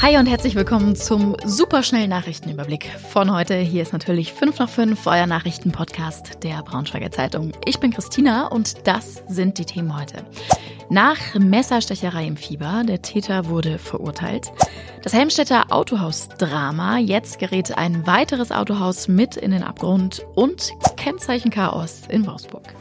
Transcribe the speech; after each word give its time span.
Hi 0.00 0.16
und 0.16 0.26
herzlich 0.26 0.54
willkommen 0.54 0.94
zum 0.94 1.36
superschnellen 1.44 2.08
Nachrichtenüberblick 2.08 2.88
von 3.10 3.34
heute. 3.34 3.56
Hier 3.56 3.82
ist 3.82 3.92
natürlich 3.92 4.32
5 4.32 4.58
nach 4.60 4.68
5, 4.68 5.06
euer 5.06 5.26
Nachrichtenpodcast 5.26 6.44
der 6.44 6.62
Braunschweiger 6.62 7.10
Zeitung. 7.10 7.52
Ich 7.64 7.80
bin 7.80 7.90
Christina 7.90 8.46
und 8.46 8.86
das 8.86 9.24
sind 9.26 9.58
die 9.58 9.64
Themen 9.64 9.98
heute. 9.98 10.24
Nach 10.88 11.18
Messerstecherei 11.34 12.26
im 12.26 12.36
Fieber, 12.36 12.84
der 12.86 13.02
Täter 13.02 13.48
wurde 13.48 13.78
verurteilt. 13.78 14.52
Das 15.02 15.12
Helmstädter 15.12 15.66
Autohaus-Drama, 15.70 16.98
jetzt 16.98 17.40
gerät 17.40 17.76
ein 17.76 18.06
weiteres 18.06 18.52
Autohaus 18.52 19.08
mit 19.08 19.36
in 19.36 19.50
den 19.50 19.64
Abgrund 19.64 20.24
und 20.36 20.70
Kennzeichenchaos 20.96 22.02
in 22.08 22.24
Wolfsburg. 22.24 22.72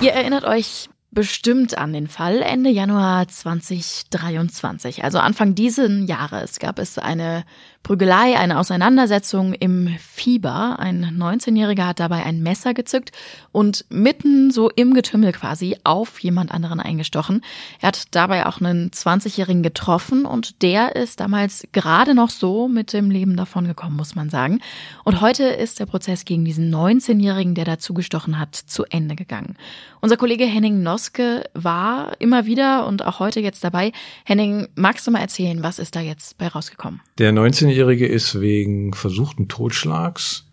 Ihr 0.00 0.12
erinnert 0.12 0.44
euch 0.44 0.88
bestimmt 1.14 1.78
an 1.78 1.92
den 1.92 2.08
Fall. 2.08 2.42
Ende 2.42 2.70
Januar 2.70 3.28
2023, 3.28 5.04
also 5.04 5.18
Anfang 5.18 5.54
diesen 5.54 6.06
Jahres, 6.06 6.58
gab 6.58 6.78
es 6.78 6.98
eine 6.98 7.44
Prügelei, 7.84 8.38
eine 8.38 8.58
Auseinandersetzung 8.58 9.52
im 9.52 9.94
Fieber. 10.00 10.78
Ein 10.78 11.04
19-Jähriger 11.18 11.88
hat 11.88 12.00
dabei 12.00 12.24
ein 12.24 12.42
Messer 12.42 12.72
gezückt 12.72 13.12
und 13.52 13.84
mitten 13.90 14.50
so 14.50 14.70
im 14.70 14.94
Getümmel 14.94 15.32
quasi 15.32 15.76
auf 15.84 16.18
jemand 16.20 16.50
anderen 16.50 16.80
eingestochen. 16.80 17.42
Er 17.82 17.88
hat 17.88 18.06
dabei 18.12 18.46
auch 18.46 18.58
einen 18.58 18.90
20-Jährigen 18.90 19.62
getroffen 19.62 20.24
und 20.24 20.62
der 20.62 20.96
ist 20.96 21.20
damals 21.20 21.68
gerade 21.72 22.14
noch 22.14 22.30
so 22.30 22.68
mit 22.68 22.94
dem 22.94 23.10
Leben 23.10 23.36
davon 23.36 23.66
gekommen, 23.66 23.96
muss 23.96 24.14
man 24.14 24.30
sagen. 24.30 24.60
Und 25.04 25.20
heute 25.20 25.44
ist 25.44 25.78
der 25.78 25.84
Prozess 25.84 26.24
gegen 26.24 26.46
diesen 26.46 26.74
19-Jährigen, 26.74 27.54
der 27.54 27.66
dazu 27.66 27.92
gestochen 27.92 28.38
hat, 28.38 28.54
zu 28.54 28.84
Ende 28.86 29.14
gegangen. 29.14 29.58
Unser 30.00 30.16
Kollege 30.16 30.46
Henning 30.46 30.82
Noske 30.82 31.44
war 31.52 32.18
immer 32.18 32.46
wieder 32.46 32.86
und 32.86 33.04
auch 33.04 33.20
heute 33.20 33.40
jetzt 33.40 33.62
dabei. 33.62 33.92
Henning, 34.24 34.68
magst 34.74 35.06
du 35.06 35.10
mal 35.10 35.20
erzählen, 35.20 35.62
was 35.62 35.78
ist 35.78 35.94
da 35.94 36.00
jetzt 36.00 36.38
bei 36.38 36.48
rausgekommen? 36.48 37.02
Der 37.18 37.30
19 37.30 37.73
19-Jährige 37.74 38.06
ist 38.06 38.40
wegen 38.40 38.94
versuchten 38.94 39.48
Totschlags 39.48 40.46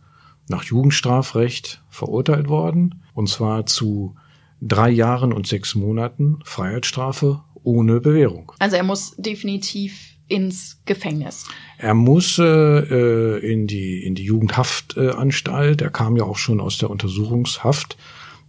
nach 0.48 0.64
Jugendstrafrecht 0.64 1.84
verurteilt 1.90 2.50
worden. 2.50 3.04
Und 3.14 3.30
zwar 3.30 3.66
zu 3.66 4.16
drei 4.62 4.90
Jahren 4.90 5.32
und 5.32 5.48
sechs 5.48 5.76
Monaten 5.76 6.40
Freiheitsstrafe 6.44 7.42
ohne 7.64 8.02
Bewährung. 8.02 8.52
Also 8.60 8.76
er 8.76 8.84
muss 8.84 9.16
definitiv 9.18 10.18
ins 10.28 10.82
Gefängnis. 10.86 11.46
Er 11.78 11.94
muss 11.94 12.40
äh, 12.40 13.38
in 13.40 13.68
die 13.68 14.04
in 14.04 14.16
die 14.16 14.24
Jugendhaftanstalt. 14.24 15.82
er 15.82 15.90
kam 15.90 16.16
ja 16.18 16.24
auch 16.24 16.38
schon 16.38 16.60
aus 16.60 16.78
der 16.78 16.90
Untersuchungshaft. 16.90 17.98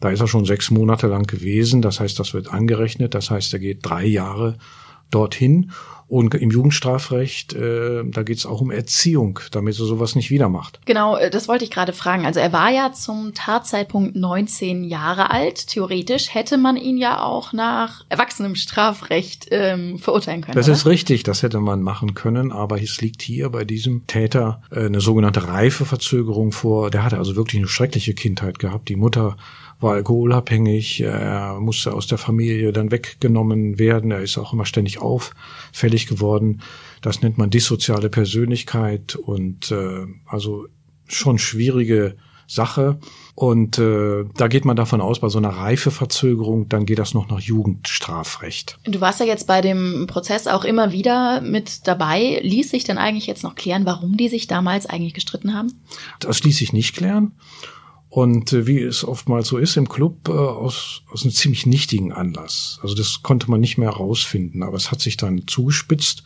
Da 0.00 0.10
ist 0.10 0.20
er 0.20 0.28
schon 0.28 0.44
sechs 0.44 0.70
Monate 0.70 1.08
lang 1.08 1.26
gewesen. 1.26 1.82
Das 1.82 2.00
heißt, 2.00 2.18
das 2.18 2.34
wird 2.34 2.48
angerechnet. 2.48 3.14
Das 3.14 3.30
heißt, 3.30 3.52
er 3.52 3.58
geht 3.58 3.80
drei 3.82 4.04
Jahre 4.04 4.56
dorthin. 5.14 5.70
Und 6.12 6.34
im 6.34 6.50
Jugendstrafrecht, 6.50 7.54
äh, 7.54 8.04
da 8.04 8.22
geht 8.22 8.36
es 8.36 8.44
auch 8.44 8.60
um 8.60 8.70
Erziehung, 8.70 9.40
damit 9.50 9.78
er 9.78 9.86
sowas 9.86 10.14
nicht 10.14 10.30
wieder 10.30 10.50
macht. 10.50 10.78
Genau, 10.84 11.16
äh, 11.16 11.30
das 11.30 11.48
wollte 11.48 11.64
ich 11.64 11.70
gerade 11.70 11.94
fragen. 11.94 12.26
Also 12.26 12.38
er 12.38 12.52
war 12.52 12.70
ja 12.70 12.92
zum 12.92 13.32
Tatzeitpunkt 13.32 14.14
19 14.14 14.84
Jahre 14.84 15.30
alt. 15.30 15.68
Theoretisch 15.68 16.34
hätte 16.34 16.58
man 16.58 16.76
ihn 16.76 16.98
ja 16.98 17.22
auch 17.22 17.54
nach 17.54 18.04
erwachsenem 18.10 18.56
Strafrecht 18.56 19.46
ähm, 19.52 19.98
verurteilen 19.98 20.42
können. 20.42 20.54
Das 20.54 20.66
oder? 20.66 20.74
ist 20.74 20.84
richtig, 20.84 21.22
das 21.22 21.42
hätte 21.42 21.60
man 21.60 21.80
machen 21.80 22.12
können, 22.12 22.52
aber 22.52 22.82
es 22.82 23.00
liegt 23.00 23.22
hier 23.22 23.48
bei 23.48 23.64
diesem 23.64 24.06
Täter 24.06 24.60
äh, 24.70 24.84
eine 24.84 25.00
sogenannte 25.00 25.48
Reifeverzögerung 25.48 26.52
vor. 26.52 26.90
Der 26.90 27.04
hatte 27.04 27.16
also 27.16 27.36
wirklich 27.36 27.58
eine 27.58 27.68
schreckliche 27.68 28.12
Kindheit 28.12 28.58
gehabt. 28.58 28.90
Die 28.90 28.96
Mutter 28.96 29.38
war 29.82 29.94
alkoholabhängig, 29.94 31.00
er 31.00 31.58
musste 31.60 31.94
aus 31.94 32.06
der 32.06 32.18
Familie 32.18 32.72
dann 32.72 32.90
weggenommen 32.90 33.78
werden, 33.78 34.10
er 34.10 34.20
ist 34.20 34.38
auch 34.38 34.52
immer 34.52 34.66
ständig 34.66 35.00
auffällig 35.00 36.06
geworden. 36.06 36.62
Das 37.00 37.22
nennt 37.22 37.38
man 37.38 37.50
dissoziale 37.50 38.08
Persönlichkeit 38.08 39.16
und 39.16 39.70
äh, 39.70 40.06
also 40.26 40.66
schon 41.06 41.38
schwierige 41.38 42.16
Sache. 42.46 42.98
Und 43.34 43.78
äh, 43.78 44.24
da 44.36 44.48
geht 44.48 44.64
man 44.64 44.76
davon 44.76 45.00
aus, 45.00 45.20
bei 45.20 45.28
so 45.28 45.38
einer 45.38 45.50
Reifeverzögerung, 45.50 46.68
dann 46.68 46.84
geht 46.84 46.98
das 46.98 47.14
noch 47.14 47.28
nach 47.28 47.40
Jugendstrafrecht. 47.40 48.78
Du 48.84 49.00
warst 49.00 49.20
ja 49.20 49.26
jetzt 49.26 49.46
bei 49.46 49.62
dem 49.62 50.06
Prozess 50.06 50.46
auch 50.46 50.64
immer 50.64 50.92
wieder 50.92 51.40
mit 51.40 51.86
dabei. 51.86 52.40
Ließ 52.42 52.70
sich 52.70 52.84
denn 52.84 52.98
eigentlich 52.98 53.26
jetzt 53.26 53.42
noch 53.42 53.54
klären, 53.54 53.86
warum 53.86 54.16
die 54.16 54.28
sich 54.28 54.48
damals 54.48 54.86
eigentlich 54.86 55.14
gestritten 55.14 55.54
haben? 55.54 55.72
Das 56.20 56.42
ließ 56.42 56.58
sich 56.58 56.72
nicht 56.72 56.94
klären. 56.94 57.32
Und 58.12 58.52
äh, 58.52 58.66
wie 58.66 58.82
es 58.82 59.08
oftmals 59.08 59.48
so 59.48 59.56
ist 59.56 59.78
im 59.78 59.88
Club, 59.88 60.28
äh, 60.28 60.32
aus, 60.32 61.00
aus 61.10 61.22
einem 61.22 61.32
ziemlich 61.32 61.64
nichtigen 61.64 62.12
Anlass. 62.12 62.78
Also 62.82 62.94
das 62.94 63.22
konnte 63.22 63.50
man 63.50 63.62
nicht 63.62 63.78
mehr 63.78 63.90
herausfinden, 63.90 64.62
aber 64.62 64.76
es 64.76 64.90
hat 64.90 65.00
sich 65.00 65.16
dann 65.16 65.46
zugespitzt 65.46 66.22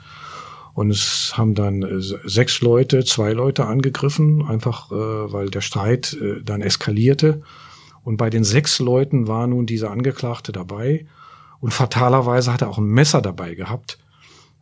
und 0.75 0.91
es 0.91 1.35
haben 1.37 1.55
dann 1.55 1.85
äh, 1.85 2.01
sechs 2.01 2.61
Leute, 2.61 3.05
zwei 3.05 3.33
Leute 3.33 3.67
angegriffen, 3.67 4.45
einfach 4.45 4.91
äh, 4.91 4.95
weil 4.97 5.49
der 5.49 5.61
Streit 5.61 6.15
äh, 6.15 6.43
dann 6.43 6.61
eskalierte. 6.61 7.43
Und 8.03 8.17
bei 8.17 8.31
den 8.31 8.43
sechs 8.43 8.81
Leuten 8.81 9.29
war 9.29 9.47
nun 9.47 9.65
dieser 9.65 9.93
Angeklagte 9.93 10.51
dabei 10.51 11.07
und 11.61 11.73
fatalerweise 11.73 12.53
hat 12.53 12.63
er 12.63 12.69
auch 12.69 12.79
ein 12.79 12.87
Messer 12.87 13.23
dabei 13.23 13.55
gehabt. 13.55 14.01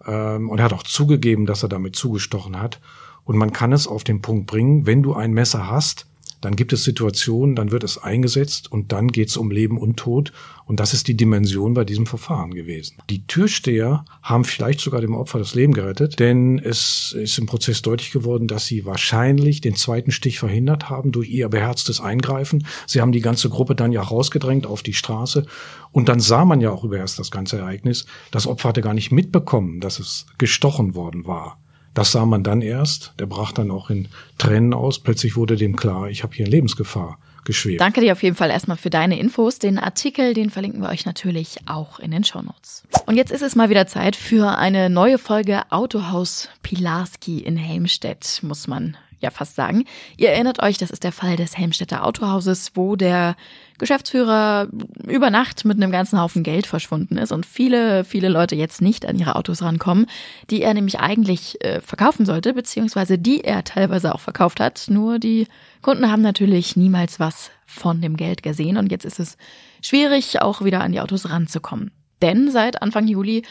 Ähm, 0.06 0.50
und 0.50 0.58
er 0.58 0.66
hat 0.66 0.74
auch 0.74 0.82
zugegeben, 0.82 1.46
dass 1.46 1.62
er 1.62 1.70
damit 1.70 1.96
zugestochen 1.96 2.60
hat. 2.60 2.80
Und 3.24 3.38
man 3.38 3.54
kann 3.54 3.72
es 3.72 3.88
auf 3.88 4.04
den 4.04 4.20
Punkt 4.20 4.46
bringen, 4.46 4.84
wenn 4.84 5.02
du 5.02 5.14
ein 5.14 5.32
Messer 5.32 5.70
hast, 5.70 6.06
dann 6.44 6.56
gibt 6.56 6.74
es 6.74 6.84
Situationen, 6.84 7.56
dann 7.56 7.70
wird 7.70 7.84
es 7.84 7.96
eingesetzt 7.96 8.70
und 8.70 8.92
dann 8.92 9.08
geht 9.08 9.30
es 9.30 9.36
um 9.38 9.50
Leben 9.50 9.78
und 9.78 9.96
Tod. 9.96 10.32
Und 10.66 10.78
das 10.80 10.92
ist 10.92 11.08
die 11.08 11.16
Dimension 11.16 11.74
bei 11.74 11.84
diesem 11.84 12.06
Verfahren 12.06 12.52
gewesen. 12.52 12.96
Die 13.08 13.26
Türsteher 13.26 14.04
haben 14.22 14.44
vielleicht 14.44 14.80
sogar 14.80 15.00
dem 15.00 15.14
Opfer 15.14 15.38
das 15.38 15.54
Leben 15.54 15.72
gerettet, 15.72 16.18
denn 16.18 16.58
es 16.58 17.14
ist 17.18 17.38
im 17.38 17.46
Prozess 17.46 17.82
deutlich 17.82 18.12
geworden, 18.12 18.46
dass 18.46 18.66
sie 18.66 18.84
wahrscheinlich 18.84 19.62
den 19.62 19.74
zweiten 19.74 20.10
Stich 20.10 20.38
verhindert 20.38 20.90
haben 20.90 21.12
durch 21.12 21.30
ihr 21.30 21.48
beherztes 21.48 22.00
Eingreifen. 22.00 22.66
Sie 22.86 23.00
haben 23.00 23.12
die 23.12 23.20
ganze 23.20 23.48
Gruppe 23.48 23.74
dann 23.74 23.92
ja 23.92 24.02
rausgedrängt 24.02 24.66
auf 24.66 24.82
die 24.82 24.94
Straße. 24.94 25.46
Und 25.92 26.08
dann 26.08 26.20
sah 26.20 26.44
man 26.44 26.60
ja 26.60 26.70
auch 26.70 26.84
über 26.84 26.98
erst 26.98 27.18
das 27.18 27.30
ganze 27.30 27.58
Ereignis. 27.58 28.04
Das 28.30 28.46
Opfer 28.46 28.70
hatte 28.70 28.82
gar 28.82 28.94
nicht 28.94 29.12
mitbekommen, 29.12 29.80
dass 29.80 29.98
es 29.98 30.26
gestochen 30.38 30.94
worden 30.94 31.26
war. 31.26 31.58
Das 31.94 32.12
sah 32.12 32.26
man 32.26 32.42
dann 32.42 32.60
erst. 32.60 33.14
Der 33.18 33.26
brach 33.26 33.52
dann 33.52 33.70
auch 33.70 33.88
in 33.88 34.08
Tränen 34.38 34.74
aus. 34.74 34.98
Plötzlich 34.98 35.36
wurde 35.36 35.56
dem 35.56 35.76
klar, 35.76 36.08
ich 36.08 36.22
habe 36.22 36.34
hier 36.34 36.46
Lebensgefahr 36.46 37.18
geschwebt. 37.44 37.80
Danke 37.80 38.00
dir 38.00 38.12
auf 38.12 38.22
jeden 38.22 38.36
Fall 38.36 38.50
erstmal 38.50 38.76
für 38.76 38.90
deine 38.90 39.18
Infos. 39.18 39.58
Den 39.58 39.78
Artikel, 39.78 40.34
den 40.34 40.50
verlinken 40.50 40.82
wir 40.82 40.88
euch 40.88 41.06
natürlich 41.06 41.58
auch 41.66 42.00
in 42.00 42.10
den 42.10 42.24
Shownotes. 42.24 42.82
Und 43.06 43.16
jetzt 43.16 43.30
ist 43.30 43.42
es 43.42 43.54
mal 43.54 43.70
wieder 43.70 43.86
Zeit 43.86 44.16
für 44.16 44.58
eine 44.58 44.90
neue 44.90 45.18
Folge 45.18 45.62
Autohaus 45.70 46.48
Pilarski 46.62 47.38
in 47.38 47.56
Helmstedt, 47.56 48.40
muss 48.42 48.66
man 48.66 48.96
ja 49.20 49.30
fast 49.30 49.54
sagen. 49.54 49.84
Ihr 50.16 50.30
erinnert 50.30 50.62
euch, 50.62 50.78
das 50.78 50.90
ist 50.90 51.04
der 51.04 51.12
Fall 51.12 51.36
des 51.36 51.56
Helmstädter 51.56 52.04
Autohauses, 52.04 52.72
wo 52.74 52.96
der 52.96 53.36
Geschäftsführer 53.78 54.68
über 55.06 55.30
Nacht 55.30 55.64
mit 55.64 55.76
einem 55.76 55.90
ganzen 55.90 56.20
Haufen 56.20 56.42
Geld 56.42 56.66
verschwunden 56.66 57.18
ist 57.18 57.32
und 57.32 57.44
viele, 57.44 58.04
viele 58.04 58.28
Leute 58.28 58.54
jetzt 58.54 58.80
nicht 58.80 59.06
an 59.06 59.18
ihre 59.18 59.34
Autos 59.36 59.62
rankommen, 59.62 60.06
die 60.50 60.62
er 60.62 60.74
nämlich 60.74 61.00
eigentlich 61.00 61.62
äh, 61.64 61.80
verkaufen 61.80 62.24
sollte, 62.24 62.54
beziehungsweise 62.54 63.18
die 63.18 63.42
er 63.42 63.64
teilweise 63.64 64.14
auch 64.14 64.20
verkauft 64.20 64.60
hat. 64.60 64.86
Nur 64.88 65.18
die 65.18 65.48
Kunden 65.82 66.10
haben 66.10 66.22
natürlich 66.22 66.76
niemals 66.76 67.18
was 67.18 67.50
von 67.66 68.00
dem 68.00 68.16
Geld 68.16 68.42
gesehen 68.42 68.76
und 68.76 68.92
jetzt 68.92 69.04
ist 69.04 69.18
es 69.18 69.36
schwierig, 69.82 70.40
auch 70.40 70.64
wieder 70.64 70.80
an 70.80 70.92
die 70.92 71.00
Autos 71.00 71.28
ranzukommen. 71.28 71.90
Denn 72.22 72.50
seit 72.50 72.82
Anfang 72.82 73.06
Juli 73.06 73.42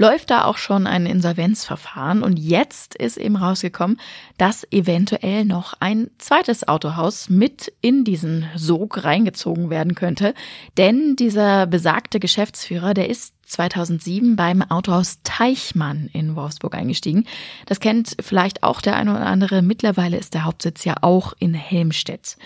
läuft 0.00 0.30
da 0.30 0.44
auch 0.44 0.56
schon 0.56 0.86
ein 0.86 1.04
Insolvenzverfahren 1.04 2.22
und 2.22 2.38
jetzt 2.38 2.94
ist 2.94 3.18
eben 3.18 3.36
rausgekommen, 3.36 4.00
dass 4.38 4.66
eventuell 4.70 5.44
noch 5.44 5.74
ein 5.78 6.10
zweites 6.16 6.66
Autohaus 6.66 7.28
mit 7.28 7.70
in 7.82 8.04
diesen 8.04 8.46
Sog 8.56 9.04
reingezogen 9.04 9.68
werden 9.68 9.94
könnte. 9.94 10.32
Denn 10.78 11.16
dieser 11.16 11.66
besagte 11.66 12.18
Geschäftsführer, 12.18 12.94
der 12.94 13.10
ist 13.10 13.34
2007 13.44 14.36
beim 14.36 14.62
Autohaus 14.62 15.18
Teichmann 15.22 16.08
in 16.14 16.34
Wolfsburg 16.34 16.74
eingestiegen. 16.74 17.26
Das 17.66 17.78
kennt 17.78 18.16
vielleicht 18.20 18.62
auch 18.62 18.80
der 18.80 18.96
eine 18.96 19.10
oder 19.10 19.26
andere. 19.26 19.60
Mittlerweile 19.60 20.16
ist 20.16 20.32
der 20.32 20.44
Hauptsitz 20.44 20.84
ja 20.84 20.94
auch 21.02 21.34
in 21.38 21.52
Helmstedt. 21.52 22.38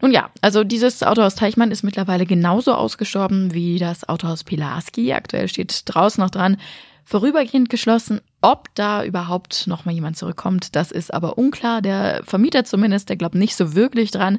Nun 0.00 0.12
ja, 0.12 0.30
also 0.40 0.64
dieses 0.64 1.02
Autohaus 1.02 1.34
Teichmann 1.34 1.70
ist 1.70 1.82
mittlerweile 1.82 2.26
genauso 2.26 2.74
ausgestorben 2.74 3.52
wie 3.52 3.78
das 3.78 4.08
Autohaus 4.08 4.44
Pilarski. 4.44 5.12
Aktuell 5.12 5.48
steht 5.48 5.82
draußen 5.86 6.22
noch 6.22 6.30
dran, 6.30 6.56
vorübergehend 7.10 7.68
geschlossen. 7.68 8.20
Ob 8.40 8.68
da 8.76 9.04
überhaupt 9.04 9.66
noch 9.66 9.84
mal 9.84 9.92
jemand 9.92 10.16
zurückkommt, 10.16 10.76
das 10.76 10.92
ist 10.92 11.12
aber 11.12 11.36
unklar. 11.36 11.82
Der 11.82 12.22
Vermieter 12.24 12.64
zumindest, 12.64 13.08
der 13.08 13.16
glaubt 13.16 13.34
nicht 13.34 13.56
so 13.56 13.74
wirklich 13.74 14.12
dran. 14.12 14.38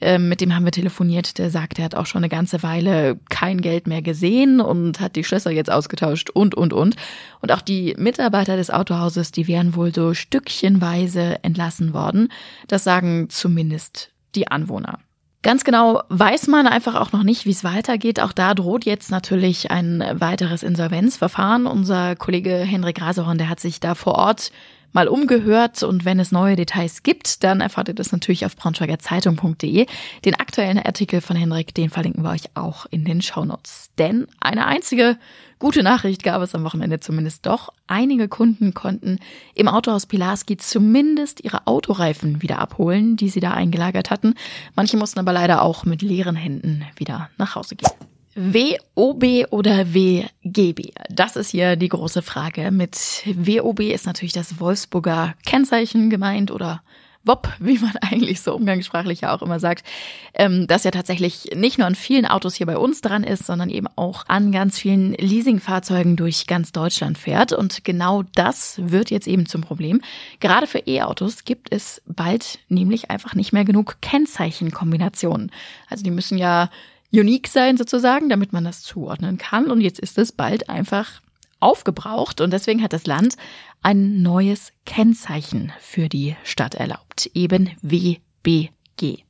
Ähm, 0.00 0.28
mit 0.28 0.40
dem 0.40 0.54
haben 0.54 0.64
wir 0.64 0.72
telefoniert. 0.72 1.36
Der 1.38 1.50
sagt, 1.50 1.78
er 1.78 1.86
hat 1.86 1.96
auch 1.96 2.06
schon 2.06 2.20
eine 2.20 2.28
ganze 2.28 2.62
Weile 2.62 3.18
kein 3.28 3.60
Geld 3.60 3.88
mehr 3.88 4.00
gesehen 4.00 4.60
und 4.60 5.00
hat 5.00 5.16
die 5.16 5.24
Schlösser 5.24 5.50
jetzt 5.50 5.70
ausgetauscht 5.70 6.30
und, 6.30 6.54
und, 6.54 6.72
und. 6.72 6.94
Und 7.40 7.52
auch 7.52 7.60
die 7.60 7.94
Mitarbeiter 7.98 8.56
des 8.56 8.70
Autohauses, 8.70 9.32
die 9.32 9.48
wären 9.48 9.74
wohl 9.74 9.92
so 9.92 10.14
stückchenweise 10.14 11.42
entlassen 11.42 11.92
worden. 11.92 12.28
Das 12.68 12.84
sagen 12.84 13.28
zumindest 13.30 14.11
die 14.34 14.48
Anwohner. 14.48 14.98
Ganz 15.42 15.64
genau 15.64 16.02
weiß 16.08 16.46
man 16.46 16.68
einfach 16.68 16.94
auch 16.94 17.10
noch 17.10 17.24
nicht, 17.24 17.46
wie 17.46 17.50
es 17.50 17.64
weitergeht. 17.64 18.20
Auch 18.20 18.32
da 18.32 18.54
droht 18.54 18.84
jetzt 18.84 19.10
natürlich 19.10 19.72
ein 19.72 20.04
weiteres 20.14 20.62
Insolvenzverfahren. 20.62 21.66
Unser 21.66 22.14
Kollege 22.14 22.54
Henrik 22.54 23.02
Rasehorn, 23.02 23.38
der 23.38 23.48
hat 23.48 23.58
sich 23.58 23.80
da 23.80 23.96
vor 23.96 24.14
Ort 24.14 24.52
mal 24.92 25.08
umgehört 25.08 25.82
und 25.82 26.04
wenn 26.04 26.20
es 26.20 26.32
neue 26.32 26.56
Details 26.56 27.02
gibt, 27.02 27.42
dann 27.44 27.60
erfahrt 27.60 27.88
ihr 27.88 27.94
das 27.94 28.12
natürlich 28.12 28.46
auf 28.46 28.56
braunschweigerzeitung.de. 28.56 29.86
Den 30.24 30.34
aktuellen 30.34 30.78
Artikel 30.78 31.20
von 31.20 31.36
Henrik, 31.36 31.74
den 31.74 31.90
verlinken 31.90 32.22
wir 32.22 32.30
euch 32.30 32.50
auch 32.54 32.86
in 32.90 33.04
den 33.04 33.22
Shownotes. 33.22 33.90
Denn 33.98 34.26
eine 34.40 34.66
einzige 34.66 35.16
gute 35.58 35.82
Nachricht 35.82 36.22
gab 36.22 36.42
es 36.42 36.54
am 36.54 36.64
Wochenende 36.64 37.00
zumindest 37.00 37.46
doch. 37.46 37.72
Einige 37.86 38.28
Kunden 38.28 38.74
konnten 38.74 39.18
im 39.54 39.68
Autohaus 39.68 40.06
Pilarski 40.06 40.56
zumindest 40.56 41.42
ihre 41.44 41.66
Autoreifen 41.66 42.42
wieder 42.42 42.58
abholen, 42.58 43.16
die 43.16 43.28
sie 43.28 43.40
da 43.40 43.52
eingelagert 43.52 44.10
hatten. 44.10 44.34
Manche 44.74 44.96
mussten 44.96 45.18
aber 45.18 45.32
leider 45.32 45.62
auch 45.62 45.84
mit 45.84 46.02
leeren 46.02 46.36
Händen 46.36 46.84
wieder 46.96 47.30
nach 47.38 47.54
Hause 47.54 47.76
gehen. 47.76 48.11
WOB 48.34 49.46
oder 49.50 49.92
WGB? 49.92 50.92
Das 51.10 51.36
ist 51.36 51.50
hier 51.50 51.76
die 51.76 51.88
große 51.88 52.22
Frage. 52.22 52.70
Mit 52.70 52.96
WOB 53.26 53.80
ist 53.80 54.06
natürlich 54.06 54.32
das 54.32 54.58
Wolfsburger 54.58 55.34
Kennzeichen 55.44 56.08
gemeint 56.08 56.50
oder 56.50 56.82
WOP, 57.24 57.48
wie 57.58 57.78
man 57.78 57.92
eigentlich 58.00 58.40
so 58.40 58.54
umgangssprachlich 58.54 59.20
ja 59.20 59.34
auch 59.34 59.42
immer 59.42 59.60
sagt, 59.60 59.86
ähm, 60.34 60.66
das 60.66 60.84
ja 60.84 60.90
tatsächlich 60.90 61.50
nicht 61.54 61.78
nur 61.78 61.86
an 61.86 61.94
vielen 61.94 62.26
Autos 62.26 62.54
hier 62.54 62.66
bei 62.66 62.78
uns 62.78 63.00
dran 63.00 63.22
ist, 63.22 63.46
sondern 63.46 63.70
eben 63.70 63.86
auch 63.96 64.24
an 64.28 64.50
ganz 64.50 64.78
vielen 64.78 65.12
Leasingfahrzeugen 65.12 66.16
durch 66.16 66.46
ganz 66.46 66.72
Deutschland 66.72 67.18
fährt. 67.18 67.52
Und 67.52 67.84
genau 67.84 68.22
das 68.34 68.80
wird 68.82 69.10
jetzt 69.10 69.28
eben 69.28 69.46
zum 69.46 69.60
Problem. 69.60 70.00
Gerade 70.40 70.66
für 70.66 70.78
E-Autos 70.86 71.44
gibt 71.44 71.72
es 71.72 72.02
bald 72.06 72.60
nämlich 72.68 73.10
einfach 73.10 73.34
nicht 73.34 73.52
mehr 73.52 73.64
genug 73.64 73.98
Kennzeichenkombinationen. 74.00 75.50
Also 75.88 76.02
die 76.02 76.10
müssen 76.10 76.38
ja 76.38 76.70
unique 77.12 77.48
sein 77.48 77.76
sozusagen, 77.76 78.28
damit 78.28 78.52
man 78.52 78.64
das 78.64 78.82
zuordnen 78.82 79.38
kann. 79.38 79.70
Und 79.70 79.80
jetzt 79.80 80.00
ist 80.00 80.18
es 80.18 80.32
bald 80.32 80.68
einfach 80.68 81.20
aufgebraucht 81.60 82.40
und 82.40 82.52
deswegen 82.52 82.82
hat 82.82 82.92
das 82.92 83.06
Land 83.06 83.36
ein 83.82 84.22
neues 84.22 84.72
Kennzeichen 84.84 85.72
für 85.78 86.08
die 86.08 86.36
Stadt 86.42 86.74
erlaubt, 86.74 87.30
eben 87.34 87.70
WBG 87.82 88.70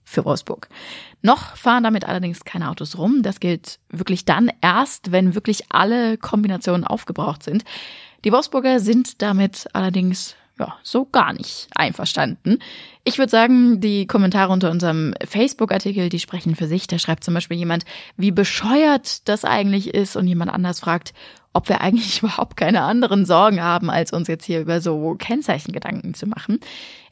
für 0.05 0.25
Wolfsburg. 0.25 0.69
Noch 1.21 1.57
fahren 1.57 1.85
damit 1.85 2.07
allerdings 2.07 2.45
keine 2.45 2.71
Autos 2.71 2.99
rum. 2.99 3.23
Das 3.23 3.41
gilt 3.41 3.79
wirklich 3.91 4.25
dann 4.25 4.51
erst, 4.61 5.13
wenn 5.13 5.35
wirklich 5.35 5.65
alle 5.71 6.19
Kombinationen 6.19 6.85
aufgebraucht 6.85 7.43
sind. 7.43 7.65
Die 8.25 8.33
Wolfsburger 8.33 8.81
sind 8.81 9.21
damit 9.23 9.69
allerdings 9.73 10.37
ja, 10.59 10.77
so 10.83 11.07
gar 11.07 11.33
nicht 11.33 11.69
einverstanden. 11.75 12.59
Ich 13.05 13.19
würde 13.19 13.31
sagen, 13.31 13.81
die 13.81 14.07
Kommentare 14.07 14.53
unter 14.53 14.71
unserem 14.71 15.15
Facebook-Artikel, 15.25 16.09
die 16.09 16.21
sprechen 16.21 16.55
für 16.55 16.67
sich. 16.67 16.87
Da 16.87 16.99
schreibt 16.99 17.25
zum 17.25 17.35
Beispiel 17.35 17.57
jemand, 17.57 17.85
wie 18.17 18.31
bescheuert 18.31 19.29
das 19.29 19.45
eigentlich 19.45 19.95
ist 19.95 20.17
und 20.17 20.29
jemand 20.29 20.53
anders 20.53 20.81
fragt, 20.81 21.15
ob 21.53 21.69
wir 21.69 21.81
eigentlich 21.81 22.19
überhaupt 22.23 22.57
keine 22.57 22.83
anderen 22.83 23.25
Sorgen 23.25 23.63
haben, 23.63 23.91
als 23.91 24.13
uns 24.13 24.29
jetzt 24.29 24.45
hier 24.45 24.61
über 24.61 24.81
so 24.81 25.15
Kennzeichengedanken 25.19 26.15
zu 26.15 26.27
machen. 26.27 26.61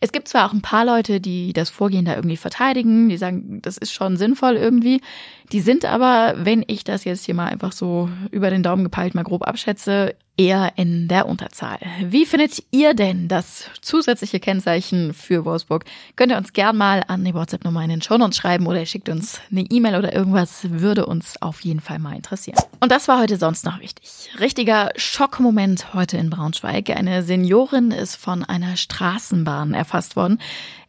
Es 0.03 0.13
gibt 0.13 0.29
zwar 0.29 0.49
auch 0.49 0.55
ein 0.55 0.63
paar 0.63 0.87
Leute, 0.87 1.21
die 1.21 1.53
das 1.53 1.69
Vorgehen 1.69 2.07
da 2.07 2.15
irgendwie 2.15 2.39
verteidigen, 2.39 3.11
die 3.11 3.19
sagen, 3.19 3.61
das 3.61 3.77
ist 3.77 3.93
schon 3.93 4.17
sinnvoll 4.17 4.57
irgendwie. 4.57 5.03
Die 5.53 5.61
sind 5.61 5.85
aber, 5.85 6.35
wenn 6.39 6.65
ich 6.67 6.85
das 6.85 7.05
jetzt 7.05 7.27
hier 7.27 7.35
mal 7.35 7.49
einfach 7.49 7.73
so 7.73 8.09
über 8.31 8.49
den 8.49 8.63
Daumen 8.63 8.85
gepeilt 8.85 9.15
mal 9.15 9.25
grob 9.25 9.47
abschätze, 9.47 10.15
eher 10.41 10.73
in 10.77 11.07
der 11.07 11.27
Unterzahl. 11.27 11.79
Wie 12.03 12.25
findet 12.25 12.63
ihr 12.71 12.95
denn 12.95 13.29
das 13.29 13.67
zusätzliche 13.83 14.41
Kennzeichen 14.41 15.13
für 15.13 15.45
Wolfsburg? 15.45 15.85
Könnt 16.17 16.33
ihr 16.33 16.39
uns 16.39 16.55
gern 16.55 16.79
mal 16.79 17.03
an 17.09 17.23
die 17.25 17.35
WhatsApp-Nummer 17.35 17.83
in 17.83 17.91
den 17.91 18.01
Show 18.01 18.17
Notes 18.17 18.39
schreiben 18.39 18.67
oder 18.67 18.81
ihr 18.81 18.87
schickt 18.87 19.11
uns 19.11 19.41
eine 19.51 19.61
E-Mail 19.63 19.97
oder 19.97 20.15
irgendwas, 20.15 20.71
würde 20.71 21.05
uns 21.05 21.41
auf 21.43 21.61
jeden 21.61 21.81
Fall 21.81 21.99
mal 21.99 22.17
interessieren. 22.17 22.57
Und 22.81 22.91
das 22.91 23.07
war 23.07 23.21
heute 23.21 23.37
sonst 23.37 23.67
noch 23.67 23.81
wichtig. 23.81 24.31
Richtiger 24.41 24.89
Schockmoment 24.97 25.93
heute 25.93 26.17
in 26.17 26.31
Braunschweig. 26.31 26.89
Eine 26.89 27.23
Seniorin 27.23 27.91
ist 27.91 28.17
von 28.17 28.43
einer 28.43 28.79
Straßenbahn 28.79 29.75
erfasst 29.91 30.17
worden. 30.17 30.39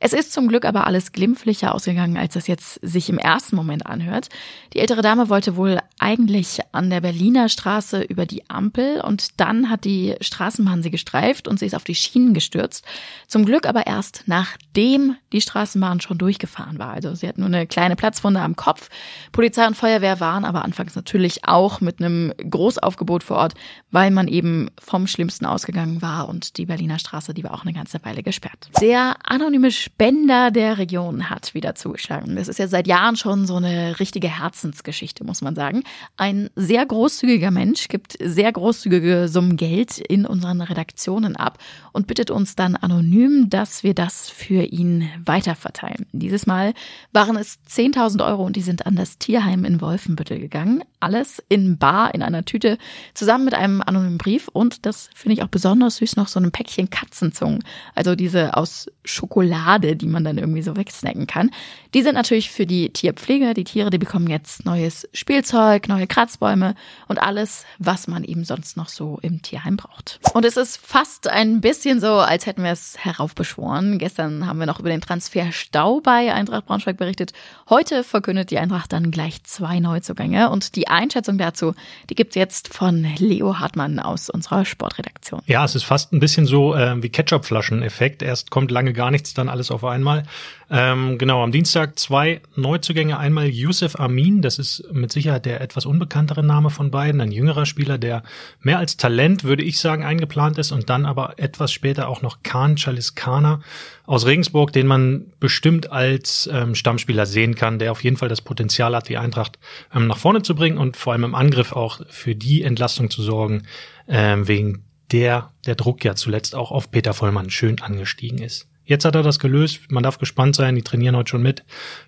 Es 0.03 0.13
ist 0.13 0.33
zum 0.33 0.47
Glück 0.47 0.65
aber 0.65 0.87
alles 0.87 1.11
glimpflicher 1.11 1.75
ausgegangen, 1.75 2.17
als 2.17 2.33
das 2.33 2.47
jetzt 2.47 2.79
sich 2.81 3.07
im 3.07 3.19
ersten 3.19 3.55
Moment 3.55 3.85
anhört. 3.85 4.29
Die 4.73 4.79
ältere 4.79 5.03
Dame 5.03 5.29
wollte 5.29 5.55
wohl 5.55 5.77
eigentlich 5.99 6.57
an 6.71 6.89
der 6.89 7.01
Berliner 7.01 7.49
Straße 7.49 8.01
über 8.01 8.25
die 8.25 8.49
Ampel 8.49 8.99
und 9.01 9.39
dann 9.39 9.69
hat 9.69 9.85
die 9.85 10.15
Straßenbahn 10.19 10.81
sie 10.81 10.89
gestreift 10.89 11.47
und 11.47 11.59
sie 11.59 11.67
ist 11.67 11.75
auf 11.75 11.83
die 11.83 11.93
Schienen 11.93 12.33
gestürzt. 12.33 12.83
Zum 13.27 13.45
Glück 13.45 13.67
aber 13.67 13.85
erst 13.85 14.23
nachdem 14.25 15.17
die 15.33 15.41
Straßenbahn 15.41 16.01
schon 16.01 16.17
durchgefahren 16.17 16.79
war. 16.79 16.93
Also 16.93 17.13
sie 17.13 17.27
hat 17.27 17.37
nur 17.37 17.45
eine 17.45 17.67
kleine 17.67 17.95
Platzwunde 17.95 18.41
am 18.41 18.55
Kopf. 18.55 18.89
Polizei 19.31 19.67
und 19.67 19.77
Feuerwehr 19.77 20.19
waren 20.19 20.45
aber 20.45 20.65
anfangs 20.65 20.95
natürlich 20.95 21.45
auch 21.45 21.79
mit 21.79 22.01
einem 22.01 22.33
Großaufgebot 22.37 23.23
vor 23.23 23.37
Ort, 23.37 23.53
weil 23.91 24.09
man 24.09 24.27
eben 24.27 24.71
vom 24.81 25.05
Schlimmsten 25.05 25.45
ausgegangen 25.45 26.01
war 26.01 26.27
und 26.27 26.57
die 26.57 26.65
Berliner 26.65 26.97
Straße, 26.97 27.35
die 27.35 27.43
war 27.43 27.53
auch 27.53 27.61
eine 27.61 27.73
ganze 27.73 28.03
Weile 28.03 28.23
gesperrt. 28.23 28.71
Der 28.81 29.17
anonyme 29.23 29.69
Spender 29.93 30.49
der 30.49 30.79
Region 30.79 31.29
hat 31.29 31.53
wieder 31.53 31.75
zugeschlagen. 31.75 32.35
Das 32.35 32.47
ist 32.47 32.57
ja 32.57 32.67
seit 32.67 32.87
Jahren 32.87 33.17
schon 33.17 33.45
so 33.45 33.57
eine 33.57 33.99
richtige 33.99 34.39
Herzensgeschichte, 34.39 35.23
muss 35.23 35.43
man 35.43 35.53
sagen. 35.53 35.83
Ein 36.17 36.49
sehr 36.55 36.83
großzügiger 36.83 37.51
Mensch 37.51 37.87
gibt 37.87 38.17
sehr 38.19 38.51
großzügige 38.51 39.27
Summen 39.27 39.57
Geld 39.57 39.99
in 39.99 40.25
unseren 40.25 40.61
Redaktionen 40.61 41.35
ab 41.35 41.59
und 41.91 42.07
bittet 42.07 42.31
uns 42.31 42.55
dann 42.55 42.75
anonym, 42.75 43.51
dass 43.51 43.83
wir 43.83 43.93
das 43.93 44.27
für 44.27 44.63
ihn 44.63 45.07
weiterverteilen. 45.23 46.07
Dieses 46.13 46.47
Mal 46.47 46.73
waren 47.11 47.35
es 47.35 47.59
10.000 47.69 48.25
Euro 48.25 48.43
und 48.43 48.55
die 48.55 48.61
sind 48.61 48.87
an 48.87 48.95
das 48.95 49.19
Tierheim 49.19 49.65
in 49.65 49.81
Wolfenbüttel 49.81 50.39
gegangen. 50.39 50.83
Alles 50.99 51.43
in 51.47 51.77
Bar 51.77 52.15
in 52.15 52.23
einer 52.23 52.43
Tüte 52.43 52.79
zusammen 53.13 53.45
mit 53.45 53.53
einem 53.53 53.83
anonymen 53.83 54.17
Brief 54.17 54.47
und 54.47 54.87
das 54.87 55.11
finde 55.13 55.33
ich 55.33 55.43
auch 55.43 55.47
besonders 55.47 55.97
süß 55.97 56.15
noch 56.15 56.27
so 56.27 56.39
ein 56.39 56.51
Päckchen 56.51 56.89
Katzenzungen. 56.89 57.63
Also 57.93 58.15
diese 58.15 58.57
aus 58.57 58.87
Schokolade 59.03 59.80
Schokolade, 59.81 59.95
die 59.95 60.07
man 60.07 60.23
dann 60.23 60.37
irgendwie 60.37 60.61
so 60.61 60.75
wegsnacken 60.75 61.27
kann. 61.27 61.51
Die 61.93 62.01
sind 62.01 62.15
natürlich 62.15 62.51
für 62.51 62.65
die 62.65 62.89
Tierpflege. 62.89 63.53
Die 63.53 63.63
Tiere, 63.63 63.89
die 63.89 63.97
bekommen 63.97 64.27
jetzt 64.27 64.65
neues 64.65 65.07
Spielzeug, 65.13 65.87
neue 65.87 66.07
Kratzbäume 66.07 66.75
und 67.07 67.21
alles, 67.21 67.65
was 67.79 68.07
man 68.07 68.23
eben 68.23 68.45
sonst 68.45 68.77
noch 68.77 68.87
so 68.87 69.19
im 69.21 69.41
Tierheim 69.41 69.77
braucht. 69.77 70.19
Und 70.33 70.45
es 70.45 70.57
ist 70.57 70.77
fast 70.77 71.27
ein 71.27 71.61
bisschen 71.61 71.99
so, 71.99 72.13
als 72.13 72.45
hätten 72.45 72.63
wir 72.63 72.71
es 72.71 72.97
heraufbeschworen. 72.97 73.97
Gestern 73.97 74.47
haben 74.47 74.59
wir 74.59 74.65
noch 74.65 74.79
über 74.79 74.89
den 74.89 75.01
Transfer 75.01 75.51
Stau 75.51 75.99
bei 75.99 76.33
Eintracht 76.33 76.65
Braunschweig 76.65 76.97
berichtet. 76.97 77.33
Heute 77.69 78.03
verkündet 78.03 78.51
die 78.51 78.59
Eintracht 78.59 78.93
dann 78.93 79.11
gleich 79.11 79.43
zwei 79.43 79.79
Neuzugänge 79.79 80.49
und 80.49 80.75
die 80.75 80.87
Einschätzung 80.87 81.37
dazu, 81.37 81.73
die 82.09 82.15
gibt's 82.15 82.35
jetzt 82.35 82.73
von 82.73 83.05
Leo 83.17 83.59
Hartmann 83.59 83.99
aus 83.99 84.29
unserer 84.29 84.65
Sportredaktion. 84.65 85.41
Ja, 85.45 85.65
es 85.65 85.75
ist 85.75 85.83
fast 85.83 86.13
ein 86.13 86.19
bisschen 86.19 86.45
so 86.45 86.75
äh, 86.75 87.01
wie 87.01 87.09
Ketchup-Flaschen-Effekt. 87.09 88.21
Erst 88.21 88.51
kommt 88.51 88.71
lange 88.71 88.93
gar 88.93 89.11
nichts, 89.11 89.33
dann 89.33 89.49
alles 89.49 89.70
auf 89.71 89.83
einmal. 89.83 90.23
Ähm, 90.69 91.17
genau, 91.17 91.43
am 91.43 91.51
Dienstag 91.51 91.99
zwei 91.99 92.41
Neuzugänge. 92.55 93.17
Einmal 93.17 93.47
Yusuf 93.47 93.99
Amin, 93.99 94.41
das 94.41 94.57
ist 94.57 94.83
mit 94.93 95.11
Sicherheit 95.11 95.45
der 95.45 95.59
etwas 95.59 95.85
unbekanntere 95.85 96.43
Name 96.43 96.69
von 96.69 96.91
beiden. 96.91 97.19
Ein 97.19 97.31
jüngerer 97.31 97.65
Spieler, 97.65 97.97
der 97.97 98.23
mehr 98.61 98.79
als 98.79 98.95
Talent, 98.95 99.43
würde 99.43 99.63
ich 99.63 99.79
sagen, 99.79 100.03
eingeplant 100.03 100.57
ist. 100.57 100.71
Und 100.71 100.89
dann 100.89 101.05
aber 101.05 101.33
etwas 101.37 101.73
später 101.73 102.07
auch 102.07 102.21
noch 102.21 102.43
Khan 102.43 102.77
Chaliskana 102.77 103.61
aus 104.05 104.25
Regensburg, 104.25 104.71
den 104.71 104.87
man 104.87 105.25
bestimmt 105.39 105.91
als 105.91 106.49
ähm, 106.51 106.75
Stammspieler 106.75 107.25
sehen 107.25 107.55
kann, 107.55 107.79
der 107.79 107.91
auf 107.91 108.03
jeden 108.03 108.17
Fall 108.17 108.29
das 108.29 108.41
Potenzial 108.41 108.95
hat, 108.95 109.09
die 109.09 109.17
Eintracht 109.17 109.59
ähm, 109.93 110.07
nach 110.07 110.17
vorne 110.17 110.41
zu 110.41 110.55
bringen 110.55 110.77
und 110.77 110.95
vor 110.95 111.13
allem 111.13 111.25
im 111.25 111.35
Angriff 111.35 111.73
auch 111.73 112.01
für 112.07 112.35
die 112.35 112.63
Entlastung 112.63 113.09
zu 113.09 113.21
sorgen, 113.21 113.63
ähm, 114.07 114.47
wegen 114.47 114.85
der 115.11 115.51
der 115.65 115.75
Druck 115.75 116.03
ja 116.03 116.15
zuletzt 116.15 116.55
auch 116.55 116.71
auf 116.71 116.91
Peter 116.91 117.13
Vollmann 117.13 117.49
schön 117.49 117.81
angestiegen 117.81 118.39
ist. 118.39 118.70
Jetzt 118.83 119.05
hat 119.05 119.15
er 119.15 119.23
das 119.23 119.39
gelöst. 119.39 119.91
Man 119.91 120.03
darf 120.03 120.17
gespannt 120.17 120.55
sein. 120.55 120.75
Die 120.75 120.81
trainieren 120.81 121.15
heute 121.15 121.29
schon 121.29 121.41
mit. 121.41 121.63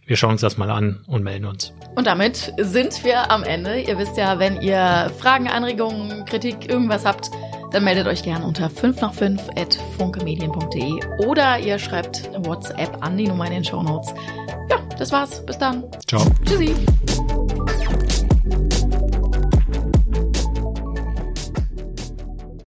Wir 0.06 0.18
schauen 0.18 0.32
uns 0.32 0.42
das 0.42 0.58
mal 0.58 0.70
an 0.70 1.04
und 1.08 1.24
melden 1.24 1.46
uns. 1.46 1.74
Und 1.96 2.08
damit 2.08 2.54
sind 2.58 3.04
wir 3.04 3.32
am 3.32 3.44
Ende. 3.44 3.80
Ihr 3.80 3.98
wisst 3.98 4.18
ja, 4.18 4.40
wenn 4.40 4.62
ihr 4.62 5.12
Fragen, 5.18 5.48
Anregungen, 5.48 6.26
Kritik, 6.26 6.70
irgendwas 6.70 7.06
habt, 7.06 7.30
dann 7.72 7.84
meldet 7.84 8.08
euch 8.08 8.24
gerne 8.24 8.46
unter 8.46 8.70
5 8.70 9.02
nach 9.02 9.14
5 9.14 9.42
at 9.56 9.80
funkemedien.de 9.98 11.26
oder 11.26 11.58
ihr 11.60 11.80
schreibt 11.80 12.30
WhatsApp 12.38 12.98
an 13.02 13.18
die 13.18 13.28
Nummer 13.28 13.46
in 13.48 13.54
den 13.54 13.64
Show 13.64 13.82
Notes. 13.82 14.14
Ja, 14.70 14.78
das 14.98 15.12
war's. 15.12 15.44
Bis 15.46 15.58
dann. 15.58 15.84
Ciao. 16.08 16.26
Tschüssi. 16.46 16.76